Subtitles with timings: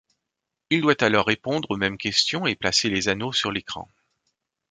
[0.71, 3.87] Il doit alors répondre aux mêmes questions et placer les anneaux sur l’écran.